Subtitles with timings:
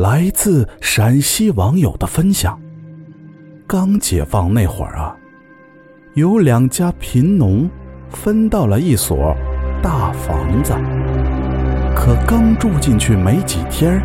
[0.00, 2.58] 来自陕西网友的分享：
[3.66, 5.14] 刚解放那会儿啊，
[6.14, 7.68] 有两家贫农
[8.08, 9.36] 分到了一所
[9.82, 10.72] 大房子，
[11.94, 14.00] 可刚住进去没几天，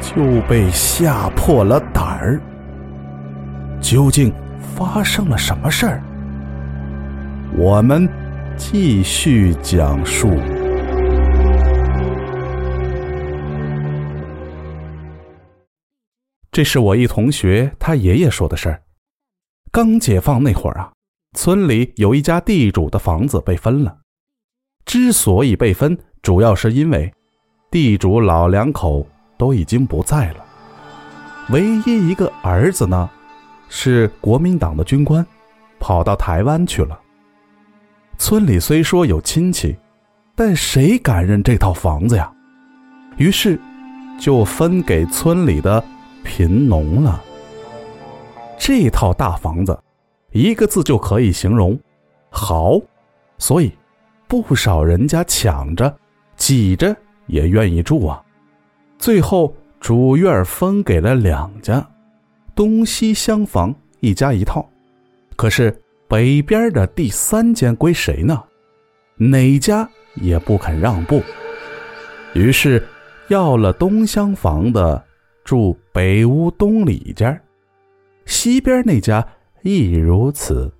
[0.00, 2.40] 就被吓破了胆儿。
[3.78, 4.32] 究竟
[4.74, 6.02] 发生了什么事儿？
[7.58, 8.08] 我们
[8.56, 10.30] 继续讲述。
[16.60, 18.82] 这是我一同学他爷爷说的事儿。
[19.72, 20.92] 刚解放那会儿啊，
[21.34, 23.96] 村里有一家地主的房子被分了。
[24.84, 27.10] 之所以被分，主要是因为
[27.70, 29.06] 地主老两口
[29.38, 30.44] 都已经不在了，
[31.48, 33.08] 唯一一个儿子呢，
[33.70, 35.26] 是国民党的军官，
[35.78, 37.00] 跑到台湾去了。
[38.18, 39.74] 村里虽说有亲戚，
[40.34, 42.30] 但谁敢认这套房子呀？
[43.16, 43.58] 于是
[44.20, 45.82] 就分给村里的。
[46.30, 47.20] 贫农了，
[48.56, 49.76] 这套大房子，
[50.30, 51.76] 一个字就可以形容，
[52.30, 52.80] 豪。
[53.36, 53.72] 所以，
[54.28, 55.92] 不少人家抢着、
[56.36, 58.22] 挤着也愿意住啊。
[58.96, 61.84] 最后，主院分给了两家，
[62.54, 64.64] 东西厢房一家一套。
[65.34, 65.76] 可是
[66.06, 68.40] 北边的第三间归谁呢？
[69.16, 71.20] 哪家也不肯让步，
[72.34, 72.86] 于是
[73.26, 75.04] 要了东厢房的。
[75.42, 77.40] 住北屋东里间，
[78.24, 79.26] 西边那家
[79.62, 80.72] 亦如此，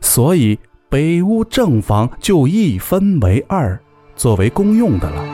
[0.00, 0.56] 所以
[0.88, 3.76] 北屋正房就一分为二，
[4.14, 5.24] 作为公用的了。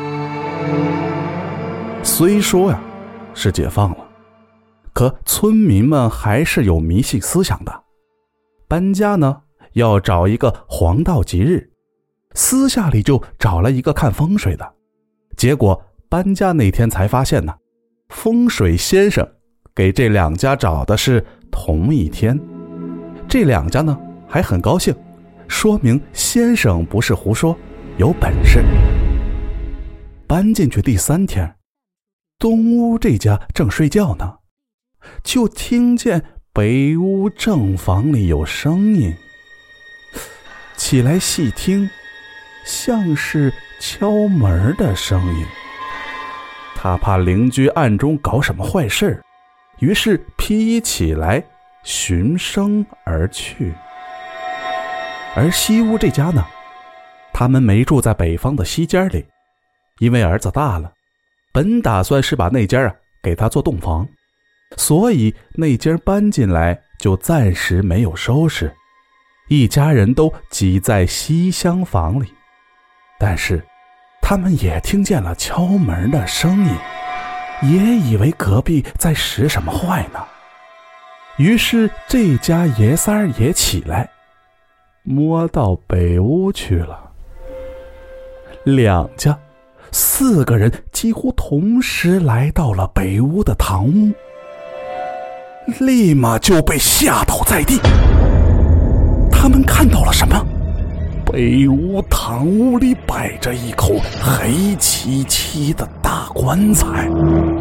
[2.03, 2.81] 虽说呀
[3.35, 4.09] 是解放了，
[4.95, 7.85] 可村民们还是有迷信思想的。
[8.67, 9.43] 搬家呢
[9.75, 11.71] 要找一个黄道吉日，
[12.33, 14.75] 私下里就找了一个看风水的，
[15.37, 15.79] 结果
[16.09, 17.55] 搬家那天才发现呢。
[18.09, 19.27] 风水先生
[19.75, 22.39] 给这两家找的是同一天，
[23.29, 23.97] 这两家呢
[24.27, 24.95] 还很高兴，
[25.47, 27.57] 说明先生不是胡说，
[27.97, 28.61] 有本事。
[30.27, 31.55] 搬进去第三天，
[32.39, 34.39] 东屋这家正睡觉呢，
[35.23, 39.15] 就听见北屋正房里有声音，
[40.77, 41.89] 起来细听，
[42.65, 45.47] 像是敲门的声音。
[46.81, 49.21] 他怕邻居暗中搞什么坏事
[49.81, 51.43] 于是披衣起来
[51.83, 53.75] 寻声而去。
[55.35, 56.47] 而西屋这家呢，
[57.33, 59.27] 他们没住在北方的西间里，
[59.99, 60.93] 因为儿子大了，
[61.53, 64.07] 本打算是把那间啊给他做洞房，
[64.77, 68.73] 所以那间搬进来就暂时没有收拾，
[69.49, 72.33] 一家人都挤在西厢房里，
[73.19, 73.61] 但是。
[74.31, 76.71] 他们也听见了敲门的声音，
[77.63, 80.21] 也以为隔壁在使什么坏呢。
[81.39, 84.07] 于是这家爷仨也起来，
[85.03, 87.11] 摸到北屋去了。
[88.65, 89.35] 两家
[89.93, 94.13] 四个人几乎同时来到了北屋的堂屋，
[95.81, 97.81] 立马就被吓倒在地。
[99.33, 100.45] 他们看到了什么？
[101.25, 107.09] 北屋堂屋里摆着一口黑漆漆的大棺材，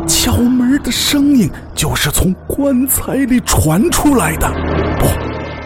[0.06, 4.46] 敲门的声音就是从棺材里传出来的。
[5.00, 5.08] 不，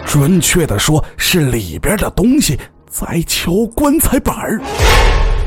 [0.06, 4.62] 准确的说是里边的东西在敲棺材板儿。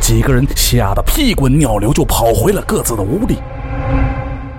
[0.00, 3.36] 几个人吓得屁滚尿流，就跑回了各自的屋里。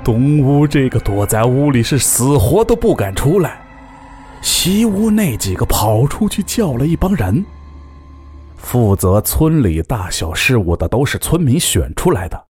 [0.05, 3.59] 东屋这个躲在屋里是死活都不敢出来，
[4.41, 7.45] 西屋那几个跑出去叫了一帮人。
[8.65, 12.47] 负责村里大小事务的都是村民选出来的，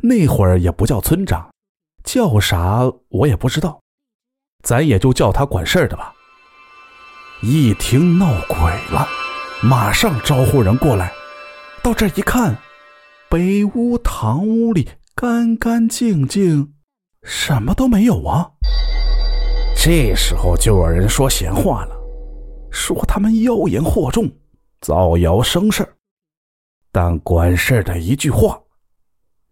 [0.00, 1.46] 那会儿也不叫村长，
[2.02, 3.78] 叫啥我也不知道，
[4.62, 6.10] 咱也就叫他管事儿的吧。
[7.42, 8.56] 一听闹鬼
[8.90, 9.06] 了，
[9.62, 11.12] 马上招呼人过来。
[11.82, 12.56] 到这一看，
[13.28, 16.72] 北屋堂屋里干干净净，
[17.24, 18.52] 什么都没有啊。
[19.76, 21.94] 这时候就有人说闲话了，
[22.70, 24.30] 说他们妖言惑众。
[24.82, 25.88] 造谣生事
[26.90, 28.60] 但管事的一句话，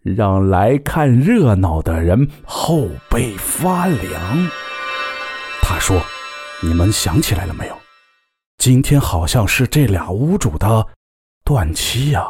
[0.03, 4.50] 让来看热闹的人后背发凉。
[5.62, 6.03] 他说，
[6.61, 7.77] 你们想起来了没有？
[8.59, 10.85] 今天好像是这俩屋主的
[11.44, 12.27] 断期呀。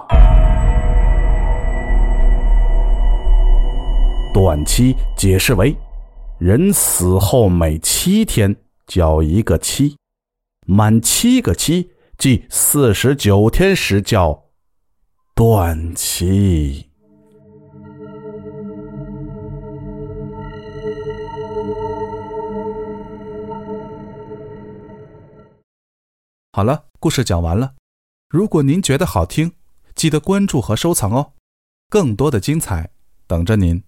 [4.34, 5.74] 断期解释为，
[6.38, 8.54] 人死后每七天
[8.86, 9.96] 交一个期，
[10.66, 14.50] 满七个期即四十九天时叫
[15.34, 16.90] 断气。
[26.52, 27.72] 好了，故事讲完了。
[28.28, 29.52] 如果您觉得好听，
[29.94, 31.32] 记得关注和收藏哦，
[31.88, 32.90] 更多的精彩
[33.26, 33.82] 等着您。